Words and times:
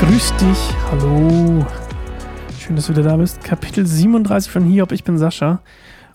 Grüß 0.00 0.32
dich, 0.36 0.74
hallo. 0.90 1.66
Schön, 2.58 2.76
dass 2.76 2.86
du 2.86 2.92
wieder 2.92 3.02
da 3.02 3.16
bist. 3.16 3.44
Kapitel 3.44 3.86
37 3.86 4.50
von 4.50 4.64
Hiob, 4.64 4.92
ich 4.92 5.04
bin 5.04 5.18
Sascha. 5.18 5.60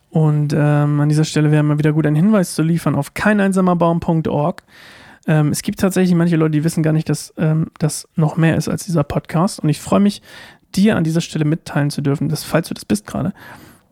Und 0.10 0.54
ähm, 0.54 1.00
an 1.00 1.10
dieser 1.10 1.24
Stelle 1.24 1.52
wäre 1.52 1.64
mal 1.64 1.78
wieder 1.78 1.94
gut, 1.94 2.06
einen 2.06 2.16
Hinweis 2.16 2.56
zu 2.56 2.64
liefern 2.64 2.96
auf 2.96 3.14
keineinsamerbaum.org. 3.14 4.64
Ähm, 5.28 5.50
es 5.50 5.62
gibt 5.62 5.80
tatsächlich 5.80 6.16
manche 6.16 6.36
Leute, 6.36 6.52
die 6.52 6.64
wissen 6.64 6.84
gar 6.84 6.94
nicht, 6.94 7.10
dass 7.10 7.34
ähm, 7.38 7.68
das 7.80 8.08
noch 8.16 8.38
mehr 8.38 8.58
ist 8.58 8.70
als 8.70 8.86
dieser 8.86 9.04
Podcast. 9.04 9.60
Und 9.60 9.70
ich 9.70 9.80
freue 9.80 10.00
mich, 10.00 10.22
dir 10.76 10.96
an 10.96 11.04
dieser 11.04 11.22
Stelle 11.22 11.46
mitteilen 11.46 11.90
zu 11.90 12.02
dürfen, 12.02 12.30
dass, 12.30 12.44
falls 12.44 12.68
du 12.68 12.74
das 12.74 12.86
bist 12.86 13.06
gerade 13.08 13.34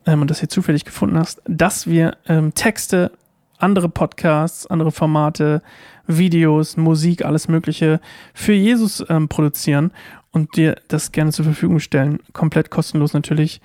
ähm, 0.06 0.22
und 0.22 0.30
das 0.30 0.40
hier 0.40 0.48
zufällig 0.48 0.84
gefunden 0.84 1.18
hast, 1.18 1.42
dass 1.46 1.86
wir 1.86 2.16
ähm, 2.26 2.54
Texte, 2.54 3.12
andere 3.58 3.88
Podcasts, 3.88 4.66
andere 4.66 4.90
Formate, 4.90 5.62
Videos, 6.06 6.76
Musik, 6.76 7.24
alles 7.24 7.48
Mögliche 7.48 8.00
für 8.34 8.52
Jesus 8.52 9.04
ähm, 9.08 9.28
produzieren 9.28 9.92
und 10.32 10.56
dir 10.56 10.76
das 10.88 11.12
gerne 11.12 11.32
zur 11.32 11.44
Verfügung 11.44 11.78
stellen. 11.78 12.18
Komplett 12.32 12.70
kostenlos 12.70 13.12
natürlich, 13.12 13.60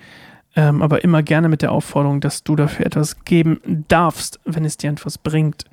ähm, 0.54 0.82
aber 0.82 1.02
immer 1.02 1.22
gerne 1.22 1.48
mit 1.48 1.62
der 1.62 1.72
Aufforderung, 1.72 2.20
dass 2.20 2.44
du 2.44 2.54
dafür 2.54 2.86
etwas 2.86 3.24
geben 3.24 3.84
darfst, 3.88 4.38
wenn 4.44 4.64
es 4.64 4.76
dir 4.76 4.90
etwas 4.90 5.18
bringt 5.18 5.64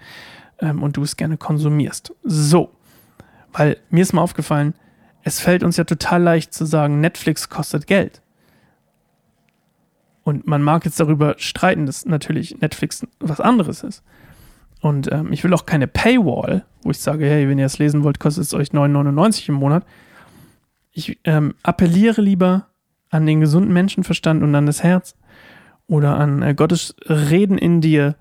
ähm, 0.59 0.81
und 0.81 0.97
du 0.97 1.03
es 1.03 1.17
gerne 1.17 1.37
konsumierst. 1.37 2.13
So, 2.23 2.71
weil 3.53 3.77
mir 3.89 4.01
ist 4.01 4.13
mal 4.13 4.21
aufgefallen, 4.21 4.73
es 5.23 5.39
fällt 5.39 5.63
uns 5.63 5.77
ja 5.77 5.83
total 5.83 6.21
leicht 6.21 6.53
zu 6.53 6.65
sagen, 6.65 6.99
Netflix 6.99 7.49
kostet 7.49 7.87
Geld. 7.87 8.21
Und 10.25 10.47
man 10.47 10.63
mag 10.63 10.83
jetzt 10.85 10.99
darüber 10.99 11.35
streiten, 11.37 11.85
dass 11.85 12.05
natürlich 12.05 12.59
Netflix 12.59 13.05
was 13.19 13.39
anderes 13.39 13.83
ist. 13.83 14.03
Und 14.81 15.11
ähm, 15.11 15.31
ich 15.31 15.43
will 15.43 15.53
auch 15.53 15.67
keine 15.67 15.87
Paywall, 15.87 16.65
wo 16.81 16.89
ich 16.89 16.97
sage, 16.97 17.25
hey, 17.25 17.47
wenn 17.47 17.59
ihr 17.59 17.67
es 17.67 17.77
lesen 17.77 18.03
wollt, 18.03 18.19
kostet 18.19 18.43
es 18.43 18.53
euch 18.55 18.69
9,99 18.69 19.49
im 19.49 19.55
Monat. 19.55 19.85
Ich 20.91 21.19
ähm, 21.25 21.53
appelliere 21.61 22.21
lieber 22.21 22.65
an 23.11 23.27
den 23.27 23.39
gesunden 23.39 23.71
Menschenverstand 23.71 24.41
und 24.41 24.55
an 24.55 24.65
das 24.65 24.81
Herz 24.81 25.15
oder 25.87 26.17
an 26.17 26.41
äh, 26.41 26.55
Gottes 26.55 26.95
Reden 27.07 27.59
in 27.59 27.79
dir, 27.79 28.15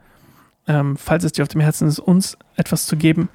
ähm, 0.68 0.98
falls 0.98 1.24
es 1.24 1.32
dir 1.32 1.42
auf 1.42 1.48
dem 1.48 1.62
Herzen 1.62 1.88
ist, 1.88 2.00
uns 2.00 2.36
etwas 2.56 2.84
zu 2.84 2.98
geben. 2.98 3.30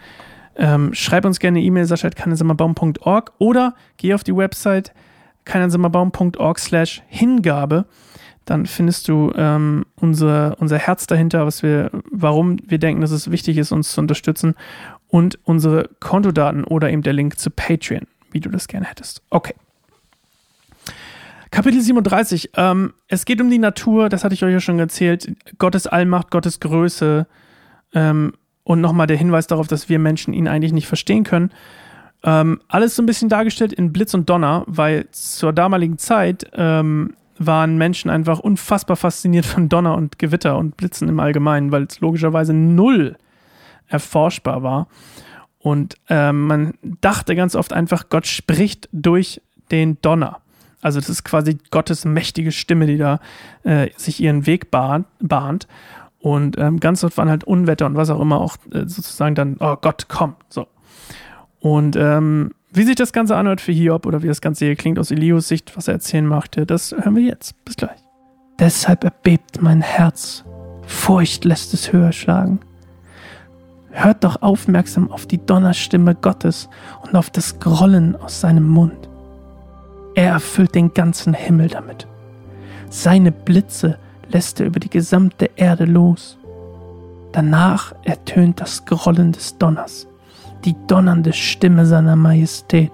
Ähm, 0.56 0.94
schreib 0.94 1.26
uns 1.26 1.39
gerne 1.39 1.59
E-Mail, 1.59 1.86
sascha.keinensimmerbaum.org 1.86 3.31
oder 3.39 3.73
geh 3.98 4.14
auf 4.14 4.23
die 4.23 4.36
Website 4.36 4.94
keinensimmerbaum.org 5.45 6.59
slash 6.59 7.02
Hingabe 7.08 7.86
dann 8.50 8.66
findest 8.66 9.08
du 9.08 9.31
ähm, 9.36 9.86
unser, 9.95 10.55
unser 10.59 10.78
Herz 10.78 11.08
dahinter, 11.08 11.45
was 11.45 11.61
wir, 11.64 11.92
warum 12.11 12.58
wir 12.66 12.80
denken, 12.80 13.02
dass 13.02 13.11
es 13.11 13.31
wichtig 13.31 13.58
ist, 13.58 13.72
uns 13.72 13.92
zu 13.92 14.02
unterstützen 14.02 14.55
und 15.08 15.39
unsere 15.44 15.89
Kontodaten 16.00 16.64
oder 16.64 16.89
eben 16.89 17.02
der 17.02 17.14
Link 17.14 17.38
zu 17.38 17.50
Patreon, 17.52 18.08
wie 18.31 18.39
du 18.39 18.50
das 18.50 18.67
gerne 18.67 18.88
hättest. 18.88 19.22
Okay. 19.30 19.53
Kapitel 21.52 21.81
37. 21.81 22.52
Ähm, 22.55 22.94
es 23.08 23.25
geht 23.25 23.42
um 23.42 23.50
die 23.50 23.58
Natur, 23.58 24.09
das 24.09 24.23
hatte 24.23 24.33
ich 24.33 24.44
euch 24.44 24.53
ja 24.53 24.59
schon 24.59 24.80
erzählt. 24.80 25.31
Gottes 25.58 25.88
Allmacht, 25.88 26.31
Gottes 26.31 26.59
Größe 26.59 27.27
ähm, 27.94 28.33
und 28.64 28.81
nochmal 28.81 29.08
der 29.08 29.17
Hinweis 29.17 29.47
darauf, 29.47 29.67
dass 29.67 29.89
wir 29.89 30.00
Menschen 30.00 30.33
ihn 30.33 30.47
eigentlich 30.47 30.73
nicht 30.73 30.88
verstehen 30.88 31.23
können. 31.23 31.52
Ähm, 32.23 32.59
alles 32.67 32.95
so 32.95 33.02
ein 33.02 33.05
bisschen 33.05 33.30
dargestellt 33.30 33.73
in 33.73 33.94
Blitz 33.94 34.14
und 34.14 34.30
Donner, 34.30 34.64
weil 34.67 35.08
zur 35.11 35.53
damaligen 35.53 35.97
Zeit 35.97 36.50
ähm, 36.53 37.14
waren 37.40 37.78
Menschen 37.78 38.12
einfach 38.12 38.40
unfassbar 38.40 38.98
fasziniert 38.98 39.45
von 39.45 39.70
Donner 39.70 39.95
und 39.95 40.20
Gewitter 40.20 40.58
und 40.58 40.78
Blitzen 40.78 41.08
im 41.08 41.20
Allgemeinen, 41.20 41.72
weil 41.72 41.84
es 41.84 42.00
logischerweise 42.02 42.54
null 42.54 43.18
erforschbar 43.88 44.62
war. 44.62 44.88
Und 45.58 45.95
äh, 46.10 46.32
man 46.32 46.73
dachte 47.02 47.36
ganz 47.36 47.55
oft 47.55 47.73
einfach, 47.73 48.10
Gott 48.10 48.27
spricht 48.27 48.88
durch 48.92 49.42
den 49.72 49.98
Donner. 50.02 50.39
Also 50.82 51.00
das 51.00 51.10
ist 51.10 51.23
quasi 51.23 51.58
Gottes 51.72 52.05
mächtige 52.05 52.52
Stimme, 52.52 52.86
die 52.88 52.98
da 52.98 53.20
äh, 53.64 53.89
sich 53.98 54.21
ihren 54.21 54.45
Weg 54.45 54.71
bahnt. 54.71 55.08
bahnt. 55.20 55.67
Und 56.20 56.58
ähm, 56.58 56.80
ganz 56.80 57.04
oft 57.04 57.17
waren 57.17 57.30
halt 57.30 57.45
Unwetter 57.45 57.86
und 57.86 57.95
was 57.95 58.10
auch 58.10 58.20
immer 58.20 58.39
auch 58.39 58.58
äh, 58.71 58.88
sozusagen 58.88 59.36
dann, 59.36 59.58
oh 59.60 59.77
Gott, 59.80 60.08
komm, 60.10 60.36
so. 60.50 60.67
Und 61.60 61.95
ähm, 61.98 62.52
wie 62.72 62.84
sich 62.84 62.96
das 62.96 63.14
Ganze 63.14 63.36
anhört 63.36 63.62
für 63.62 63.72
Hiob 63.72 64.06
oder 64.06 64.22
wie 64.22 64.28
das 64.28 64.42
Ganze 64.42 64.66
hier 64.66 64.76
klingt 64.76 65.00
aus 65.00 65.12
Elios 65.12 65.48
Sicht, 65.48 65.76
was 65.76 65.88
er 65.88 65.96
erzählen 65.96 66.26
möchte, 66.26 66.66
das 66.66 66.92
hören 66.92 67.16
wir 67.16 67.24
jetzt. 67.24 67.64
Bis 67.66 67.76
gleich. 67.76 68.00
Deshalb 68.60 69.04
erbebt 69.04 69.62
mein 69.62 69.82
Herz. 69.82 70.44
Furcht 70.86 71.46
lässt 71.46 71.74
es 71.74 71.92
höher 71.92 72.12
schlagen. 72.12 72.60
Hört 73.92 74.24
doch 74.24 74.42
aufmerksam 74.42 75.12
auf 75.12 75.26
die 75.26 75.44
Donnerstimme 75.44 76.14
Gottes 76.14 76.70
und 77.02 77.16
auf 77.16 77.30
das 77.32 77.60
Grollen 77.60 78.16
aus 78.16 78.40
seinem 78.40 78.68
Mund. 78.68 79.10
Er 80.14 80.34
erfüllt 80.34 80.76
den 80.76 80.94
ganzen 80.94 81.34
Himmel 81.34 81.70
damit. 81.70 82.08
Seine 82.90 83.32
Blitze 83.32 83.98
lässt 84.28 84.60
er 84.60 84.68
über 84.68 84.80
die 84.80 84.90
gesamte 84.90 85.50
Erde 85.56 85.86
los. 85.86 86.38
Danach 87.32 87.94
ertönt 88.04 88.62
das 88.62 88.86
Grollen 88.86 89.32
des 89.32 89.58
Donners 89.58 90.08
die 90.65 90.75
donnernde 90.87 91.33
Stimme 91.33 91.86
seiner 91.86 92.15
Majestät. 92.15 92.92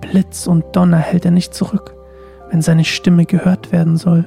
Blitz 0.00 0.46
und 0.46 0.64
Donner 0.72 0.98
hält 0.98 1.24
er 1.24 1.30
nicht 1.30 1.54
zurück, 1.54 1.94
wenn 2.50 2.62
seine 2.62 2.84
Stimme 2.84 3.24
gehört 3.24 3.72
werden 3.72 3.96
soll. 3.96 4.24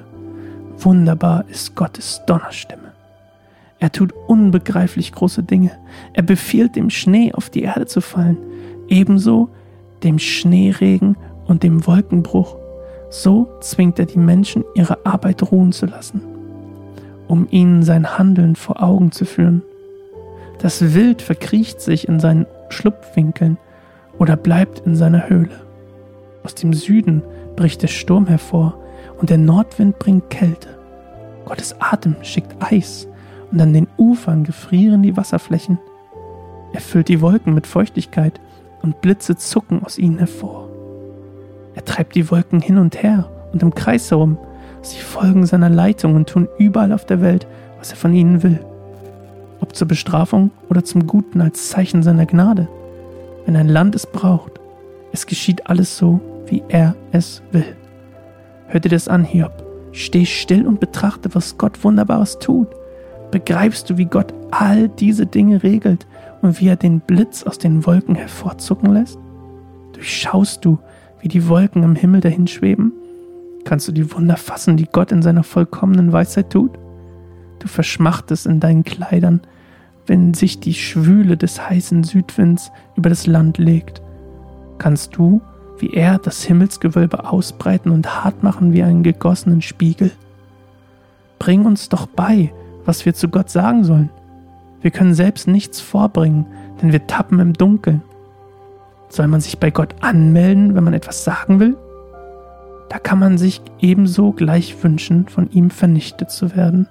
Wunderbar 0.77 1.45
ist 1.49 1.75
Gottes 1.75 2.21
Donnerstimme. 2.25 2.93
Er 3.79 3.91
tut 3.91 4.13
unbegreiflich 4.27 5.13
große 5.13 5.43
Dinge. 5.43 5.71
Er 6.13 6.23
befiehlt 6.23 6.75
dem 6.75 6.89
Schnee 6.89 7.31
auf 7.33 7.49
die 7.49 7.63
Erde 7.63 7.85
zu 7.85 8.01
fallen, 8.01 8.37
ebenso 8.89 9.49
dem 10.03 10.19
Schneeregen 10.19 11.15
und 11.45 11.63
dem 11.63 11.85
Wolkenbruch. 11.87 12.57
So 13.09 13.49
zwingt 13.61 13.97
er 13.99 14.05
die 14.05 14.19
Menschen, 14.19 14.63
ihre 14.75 15.05
Arbeit 15.05 15.51
ruhen 15.51 15.71
zu 15.71 15.85
lassen, 15.85 16.21
um 17.27 17.47
ihnen 17.49 17.83
sein 17.83 18.17
Handeln 18.17 18.55
vor 18.55 18.83
Augen 18.83 19.11
zu 19.11 19.25
führen. 19.25 19.63
Das 20.59 20.93
Wild 20.93 21.21
verkriecht 21.21 21.79
sich 21.79 22.09
in 22.09 22.19
seinen 22.19 22.45
Schlupfwinkeln 22.67 23.57
oder 24.17 24.35
bleibt 24.35 24.79
in 24.79 24.93
seiner 24.93 25.29
Höhle. 25.29 25.61
Aus 26.43 26.53
dem 26.53 26.73
Süden 26.73 27.23
bricht 27.55 27.81
der 27.81 27.87
Sturm 27.87 28.27
hervor 28.27 28.77
und 29.17 29.29
der 29.29 29.37
Nordwind 29.37 29.99
bringt 29.99 30.29
Kälte. 30.29 30.77
Gottes 31.45 31.75
Atem 31.79 32.17
schickt 32.23 32.55
Eis 32.59 33.07
und 33.51 33.61
an 33.61 33.71
den 33.71 33.87
Ufern 33.97 34.43
gefrieren 34.43 35.01
die 35.01 35.15
Wasserflächen. 35.15 35.79
Er 36.73 36.81
füllt 36.81 37.07
die 37.07 37.21
Wolken 37.21 37.53
mit 37.53 37.65
Feuchtigkeit 37.65 38.41
und 38.81 38.99
Blitze 38.99 39.37
zucken 39.37 39.81
aus 39.83 39.97
ihnen 39.97 40.17
hervor. 40.17 40.67
Er 41.73 41.85
treibt 41.85 42.15
die 42.15 42.29
Wolken 42.29 42.61
hin 42.61 42.77
und 42.77 43.01
her 43.01 43.29
und 43.53 43.63
im 43.63 43.73
Kreis 43.73 44.11
herum. 44.11 44.37
Sie 44.81 44.99
folgen 44.99 45.45
seiner 45.45 45.69
Leitung 45.69 46.15
und 46.15 46.27
tun 46.27 46.49
überall 46.57 46.91
auf 46.91 47.05
der 47.05 47.21
Welt, 47.21 47.47
was 47.77 47.91
er 47.91 47.97
von 47.97 48.13
ihnen 48.13 48.43
will 48.43 48.59
ob 49.69 49.75
zur 49.75 49.87
Bestrafung 49.87 50.49
oder 50.67 50.83
zum 50.83 51.05
Guten 51.05 51.41
als 51.41 51.69
Zeichen 51.69 52.01
seiner 52.01 52.25
Gnade. 52.25 52.67
Wenn 53.45 53.55
ein 53.55 53.67
Land 53.67 53.93
es 53.93 54.07
braucht, 54.07 54.53
es 55.11 55.27
geschieht 55.27 55.67
alles 55.67 55.95
so, 55.95 56.19
wie 56.47 56.63
er 56.69 56.95
es 57.11 57.43
will. 57.51 57.75
Hör 58.67 58.79
dir 58.79 58.89
das 58.89 59.07
an, 59.07 59.23
Hiob. 59.23 59.63
Steh 59.91 60.25
still 60.25 60.65
und 60.65 60.79
betrachte, 60.79 61.35
was 61.35 61.57
Gott 61.59 61.83
Wunderbares 61.83 62.39
tut. 62.39 62.67
Begreifst 63.29 63.89
du, 63.89 63.97
wie 63.97 64.05
Gott 64.05 64.33
all 64.49 64.89
diese 64.89 65.27
Dinge 65.27 65.61
regelt 65.61 66.07
und 66.41 66.59
wie 66.59 66.67
er 66.67 66.75
den 66.75 66.99
Blitz 66.99 67.43
aus 67.43 67.59
den 67.59 67.85
Wolken 67.85 68.15
hervorzucken 68.15 68.91
lässt? 68.91 69.19
Durchschaust 69.93 70.65
du, 70.65 70.79
wie 71.21 71.27
die 71.27 71.47
Wolken 71.47 71.83
im 71.83 71.95
Himmel 71.95 72.21
dahinschweben? 72.21 72.91
Kannst 73.65 73.87
du 73.87 73.91
die 73.91 74.11
Wunder 74.11 74.37
fassen, 74.37 74.77
die 74.77 74.87
Gott 74.91 75.11
in 75.11 75.21
seiner 75.21 75.43
vollkommenen 75.43 76.11
Weisheit 76.11 76.49
tut? 76.49 76.71
Du 77.59 77.67
verschmachtest 77.67 78.47
in 78.47 78.59
deinen 78.59 78.83
Kleidern, 78.83 79.41
wenn 80.09 80.33
sich 80.33 80.59
die 80.59 80.73
Schwüle 80.73 81.37
des 81.37 81.69
heißen 81.69 82.03
Südwinds 82.03 82.71
über 82.95 83.09
das 83.09 83.27
Land 83.27 83.59
legt. 83.59 84.01
Kannst 84.79 85.15
du, 85.15 85.39
wie 85.77 85.93
er, 85.93 86.17
das 86.17 86.43
Himmelsgewölbe 86.43 87.29
ausbreiten 87.29 87.91
und 87.91 88.23
hart 88.23 88.41
machen 88.43 88.73
wie 88.73 88.81
einen 88.81 89.03
gegossenen 89.03 89.61
Spiegel? 89.61 90.11
Bring 91.37 91.65
uns 91.65 91.89
doch 91.89 92.07
bei, 92.07 92.51
was 92.85 93.05
wir 93.05 93.13
zu 93.13 93.29
Gott 93.29 93.51
sagen 93.51 93.83
sollen. 93.83 94.09
Wir 94.81 94.91
können 94.91 95.13
selbst 95.13 95.47
nichts 95.47 95.79
vorbringen, 95.79 96.47
denn 96.81 96.91
wir 96.91 97.05
tappen 97.05 97.39
im 97.39 97.53
Dunkeln. 97.53 98.01
Soll 99.09 99.27
man 99.27 99.41
sich 99.41 99.59
bei 99.59 99.69
Gott 99.69 99.95
anmelden, 100.01 100.75
wenn 100.75 100.83
man 100.83 100.93
etwas 100.93 101.23
sagen 101.23 101.59
will? 101.59 101.77
Da 102.89 102.97
kann 102.97 103.19
man 103.19 103.37
sich 103.37 103.61
ebenso 103.79 104.31
gleich 104.31 104.83
wünschen, 104.83 105.27
von 105.27 105.51
ihm 105.51 105.69
vernichtet 105.69 106.31
zu 106.31 106.55
werden. 106.55 106.87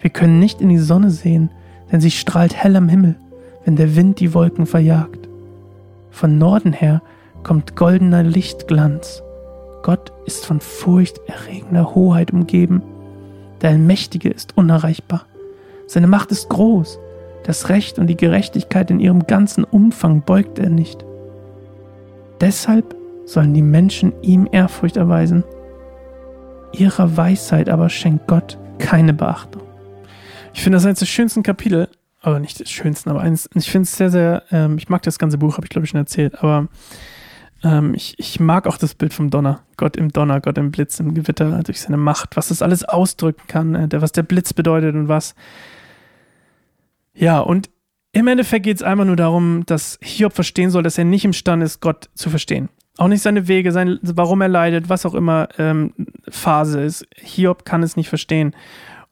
Wir 0.00 0.10
können 0.10 0.38
nicht 0.38 0.60
in 0.60 0.68
die 0.68 0.78
Sonne 0.78 1.10
sehen, 1.10 1.50
denn 1.90 2.00
sie 2.00 2.10
strahlt 2.10 2.54
hell 2.54 2.76
am 2.76 2.88
Himmel, 2.88 3.16
wenn 3.64 3.76
der 3.76 3.96
Wind 3.96 4.20
die 4.20 4.34
Wolken 4.34 4.66
verjagt. 4.66 5.28
Von 6.10 6.38
Norden 6.38 6.72
her 6.72 7.02
kommt 7.42 7.76
goldener 7.76 8.22
Lichtglanz. 8.22 9.22
Gott 9.82 10.12
ist 10.26 10.44
von 10.44 10.60
furchterregender 10.60 11.94
Hoheit 11.94 12.32
umgeben. 12.32 12.82
Der 13.62 13.70
Allmächtige 13.70 14.28
ist 14.28 14.56
unerreichbar. 14.56 15.26
Seine 15.86 16.06
Macht 16.06 16.30
ist 16.32 16.48
groß. 16.48 16.98
Das 17.44 17.68
Recht 17.68 17.98
und 17.98 18.08
die 18.08 18.16
Gerechtigkeit 18.16 18.90
in 18.90 19.00
ihrem 19.00 19.26
ganzen 19.26 19.64
Umfang 19.64 20.22
beugt 20.22 20.58
er 20.58 20.68
nicht. 20.68 21.04
Deshalb 22.40 22.94
sollen 23.24 23.54
die 23.54 23.62
Menschen 23.62 24.12
ihm 24.22 24.48
Ehrfurcht 24.50 24.96
erweisen. 24.96 25.44
Ihrer 26.72 27.16
Weisheit 27.16 27.68
aber 27.68 27.88
schenkt 27.88 28.26
Gott 28.26 28.58
keine 28.78 29.14
Beachtung. 29.14 29.62
Ich 30.58 30.64
finde 30.64 30.74
das 30.74 30.86
eines 30.86 30.98
der 30.98 31.06
schönsten 31.06 31.44
Kapitel, 31.44 31.88
aber 32.20 32.40
nicht 32.40 32.58
des 32.58 32.68
schönsten, 32.68 33.10
aber 33.10 33.20
eins, 33.20 33.48
ich 33.54 33.70
finde 33.70 33.84
es 33.84 33.96
sehr, 33.96 34.10
sehr, 34.10 34.42
ähm, 34.50 34.76
ich 34.76 34.88
mag 34.88 35.02
das 35.02 35.20
ganze 35.20 35.38
Buch, 35.38 35.56
habe 35.56 35.64
ich 35.64 35.70
glaube 35.70 35.84
ich 35.84 35.90
schon 35.90 36.00
erzählt, 36.00 36.42
aber 36.42 36.66
ähm, 37.62 37.94
ich, 37.94 38.18
ich 38.18 38.40
mag 38.40 38.66
auch 38.66 38.76
das 38.76 38.96
Bild 38.96 39.14
vom 39.14 39.30
Donner. 39.30 39.60
Gott 39.76 39.96
im 39.96 40.08
Donner, 40.08 40.40
Gott 40.40 40.58
im 40.58 40.72
Blitz, 40.72 40.98
im 40.98 41.14
Gewitter, 41.14 41.62
durch 41.62 41.80
seine 41.80 41.96
Macht, 41.96 42.36
was 42.36 42.48
das 42.48 42.60
alles 42.60 42.82
ausdrücken 42.82 43.42
kann, 43.46 43.76
äh, 43.76 43.86
der, 43.86 44.02
was 44.02 44.10
der 44.10 44.24
Blitz 44.24 44.52
bedeutet 44.52 44.96
und 44.96 45.06
was. 45.06 45.36
Ja, 47.14 47.38
und 47.38 47.70
im 48.10 48.26
Endeffekt 48.26 48.64
geht 48.64 48.78
es 48.78 48.82
einfach 48.82 49.04
nur 49.04 49.14
darum, 49.14 49.62
dass 49.64 49.96
Hiob 50.02 50.32
verstehen 50.32 50.70
soll, 50.70 50.82
dass 50.82 50.98
er 50.98 51.04
nicht 51.04 51.24
imstande 51.24 51.66
ist, 51.66 51.80
Gott 51.80 52.10
zu 52.14 52.30
verstehen. 52.30 52.68
Auch 52.96 53.06
nicht 53.06 53.22
seine 53.22 53.46
Wege, 53.46 53.70
sein, 53.70 54.00
warum 54.02 54.40
er 54.40 54.48
leidet, 54.48 54.88
was 54.88 55.06
auch 55.06 55.14
immer 55.14 55.50
ähm, 55.56 55.94
Phase 56.28 56.80
ist. 56.80 57.06
Hiob 57.14 57.64
kann 57.64 57.84
es 57.84 57.96
nicht 57.96 58.08
verstehen. 58.08 58.56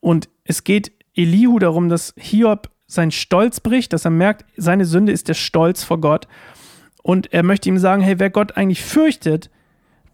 Und 0.01 0.29
es 0.43 0.65
geht 0.65 0.96
Elihu 1.17 1.59
darum, 1.59 1.89
dass 1.89 2.15
Hiob 2.17 2.71
seinen 2.87 3.11
Stolz 3.11 3.61
bricht, 3.61 3.93
dass 3.93 4.05
er 4.05 4.11
merkt, 4.11 4.45
seine 4.57 4.85
Sünde 4.85 5.13
ist 5.13 5.29
der 5.29 5.35
Stolz 5.35 5.83
vor 5.83 6.01
Gott. 6.01 6.29
Und 7.03 7.33
er 7.33 7.43
möchte 7.43 7.69
ihm 7.69 7.79
sagen, 7.79 8.03
hey, 8.03 8.19
wer 8.19 8.31
Gott 8.31 8.57
eigentlich 8.57 8.83
fürchtet, 8.83 9.51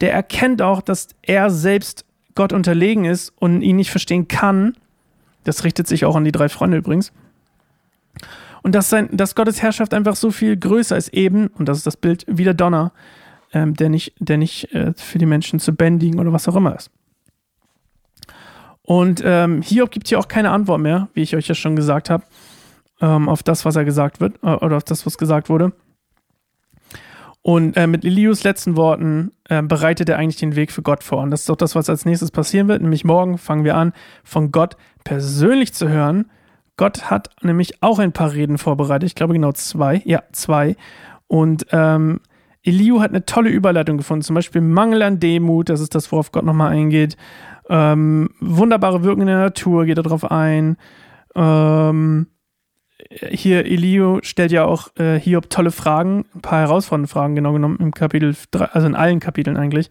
der 0.01 0.13
erkennt 0.13 0.63
auch, 0.63 0.81
dass 0.81 1.09
er 1.23 1.51
selbst 1.51 2.05
Gott 2.35 2.53
unterlegen 2.53 3.05
ist 3.05 3.33
und 3.39 3.63
ihn 3.63 3.77
nicht 3.77 3.91
verstehen 3.91 4.29
kann. 4.29 4.75
Das 5.45 5.65
richtet 5.65 5.87
sich 5.87 6.05
auch 6.05 6.17
an 6.17 6.25
die 6.25 6.33
drei 6.33 6.49
Freunde 6.49 6.79
übrigens. 6.79 7.13
Und 8.63 8.75
dass, 8.75 8.91
sein, 8.91 9.09
dass 9.13 9.35
Gottes 9.35 9.61
Herrschaft 9.61 9.93
einfach 9.93 10.17
so 10.17 10.31
viel 10.31 10.57
größer 10.57 10.97
ist 10.97 11.09
eben, 11.09 11.49
und 11.49 11.69
das 11.69 11.79
ist 11.79 11.87
das 11.87 11.97
Bild 11.97 12.25
wie 12.29 12.45
der 12.45 12.55
Donner, 12.55 12.93
ähm, 13.53 13.75
der 13.75 13.89
nicht, 13.89 14.15
der 14.19 14.39
nicht 14.39 14.73
äh, 14.73 14.93
für 14.97 15.19
die 15.19 15.27
Menschen 15.27 15.59
zu 15.59 15.73
bändigen 15.73 16.21
oder 16.21 16.33
was 16.33 16.49
auch 16.49 16.57
immer 16.57 16.77
ist. 16.77 16.91
Und 18.85 19.23
ähm, 19.25 19.63
Hiob 19.63 19.91
gibt 19.91 20.09
hier 20.09 20.19
auch 20.19 20.29
keine 20.29 20.51
Antwort 20.51 20.81
mehr, 20.81 21.09
wie 21.15 21.23
ich 21.23 21.37
euch 21.37 21.49
ja 21.49 21.55
schon 21.55 21.77
gesagt 21.77 22.11
habe, 22.11 22.25
ähm, 23.01 23.29
auf 23.29 23.43
das, 23.43 23.65
was 23.65 23.77
er 23.77 23.85
gesagt 23.85 24.21
wird, 24.21 24.37
äh, 24.43 24.55
oder 24.55 24.77
auf 24.77 24.85
das, 24.85 25.07
was 25.07 25.19
gesagt 25.19 25.49
wurde. 25.49 25.73
Und 27.43 27.77
äh, 27.77 27.89
mit 27.89 28.05
Elius 28.05 28.45
letzten 28.45 28.77
Worten 28.77 29.33
äh, 29.49 29.63
bereitet 29.63 30.09
er 30.09 30.17
eigentlich 30.17 30.37
den 30.37 30.55
Weg 30.55 30.71
für 30.71 30.83
Gott 30.83 31.03
vor. 31.03 31.23
Und 31.23 31.33
das 31.33 31.41
ist 31.41 31.49
doch 31.49 31.57
das, 31.57 31.75
was 31.75 31.91
als 31.91 32.05
nächstes 32.05 32.31
passieren 32.31 32.69
wird. 32.69 32.83
Nämlich 32.83 33.05
morgen 33.05 33.37
fangen 33.37 33.65
wir 33.65 33.77
an, 33.77 33.93
von 34.23 34.53
Gott 34.53 34.77
persönlich 35.03 35.75
zu 35.75 35.89
hören. 35.89 36.31
Gott 36.77 37.11
hat 37.11 37.31
nämlich 37.43 37.83
auch 37.83 37.99
ein 37.99 38.13
paar 38.13 38.33
Reden 38.33 38.59
vorbereitet. 38.59 39.09
Ich 39.09 39.17
glaube 39.17 39.33
genau 39.33 39.53
zwei. 39.53 40.03
Ja, 40.05 40.23
zwei. 40.31 40.77
Und 41.27 41.67
ähm, 41.73 42.21
Eliu 42.63 43.01
hat 43.01 43.11
eine 43.11 43.27
tolle 43.27 43.51
Überleitung 43.51 43.97
gefunden. 43.97 44.23
Zum 44.23 44.35
Beispiel 44.35 44.61
Mangel 44.61 45.03
an 45.03 45.19
Demut. 45.19 45.69
Das 45.69 45.81
ist 45.81 45.97
das, 45.97 46.13
worauf 46.13 46.31
Gott 46.31 46.45
nochmal 46.45 46.71
eingeht. 46.71 47.17
Ähm, 47.69 48.31
wunderbare 48.41 49.03
Wirken 49.03 49.23
in 49.23 49.27
der 49.29 49.39
Natur 49.39 49.85
geht 49.85 49.97
er 49.97 50.03
drauf 50.03 50.31
ein. 50.31 50.77
Ähm, 51.35 52.27
hier, 53.31 53.67
Elio 53.67 54.21
stellt 54.23 54.53
ja 54.53 54.65
auch 54.65 54.89
äh, 54.97 55.19
Hiob 55.19 55.51
tolle 55.51 55.71
Fragen, 55.71 56.25
ein 56.35 56.41
paar 56.41 56.61
herausfordernde 56.61 57.09
Fragen, 57.09 57.35
genau 57.35 57.53
genommen 57.53 57.79
im 57.81 57.93
Kapitel 57.93 58.35
3, 58.51 58.67
also 58.67 58.87
in 58.87 58.95
allen 58.95 59.21
Kapiteln 59.21 59.57
eigentlich. 59.57 59.91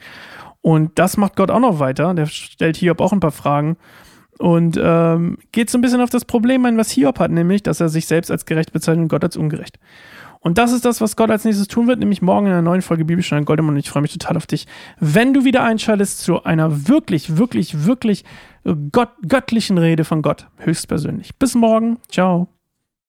Und 0.61 0.97
das 0.97 1.17
macht 1.17 1.35
Gott 1.35 1.51
auch 1.51 1.59
noch 1.59 1.79
weiter. 1.79 2.13
Der 2.13 2.27
stellt 2.27 2.77
Hiob 2.77 3.01
auch 3.01 3.11
ein 3.11 3.19
paar 3.19 3.31
Fragen 3.31 3.77
und 4.37 4.79
ähm, 4.81 5.37
geht 5.51 5.69
so 5.69 5.77
ein 5.77 5.81
bisschen 5.81 6.01
auf 6.01 6.09
das 6.09 6.25
Problem 6.25 6.65
ein, 6.65 6.77
was 6.77 6.91
Hiob 6.91 7.19
hat, 7.19 7.31
nämlich, 7.31 7.63
dass 7.63 7.79
er 7.79 7.89
sich 7.89 8.05
selbst 8.05 8.31
als 8.31 8.45
gerecht 8.45 8.71
bezeichnet 8.71 9.03
und 9.03 9.09
Gott 9.09 9.23
als 9.23 9.37
ungerecht. 9.37 9.79
Und 10.43 10.57
das 10.57 10.71
ist 10.71 10.85
das, 10.85 11.01
was 11.01 11.15
Gott 11.15 11.29
als 11.29 11.45
nächstes 11.45 11.67
tun 11.67 11.87
wird, 11.87 11.99
nämlich 11.99 12.21
morgen 12.21 12.47
in 12.47 12.53
einer 12.53 12.63
neuen 12.63 12.81
Folge 12.81 13.05
Bibelstunde 13.05 13.45
Goldemund. 13.45 13.75
Und 13.75 13.79
ich 13.79 13.89
freue 13.89 14.01
mich 14.01 14.11
total 14.11 14.37
auf 14.37 14.47
dich, 14.47 14.67
wenn 14.99 15.33
du 15.33 15.45
wieder 15.45 15.63
einschaltest 15.63 16.19
zu 16.19 16.43
einer 16.43 16.87
wirklich, 16.87 17.37
wirklich, 17.37 17.85
wirklich 17.85 18.25
gott 18.91 19.09
göttlichen 19.27 19.77
Rede 19.77 20.03
von 20.03 20.21
Gott, 20.21 20.47
höchstpersönlich. 20.57 21.35
Bis 21.37 21.53
morgen. 21.53 21.99
Ciao. 22.09 22.47